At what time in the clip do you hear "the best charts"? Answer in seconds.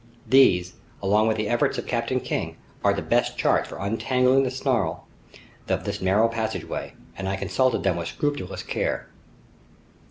2.91-3.69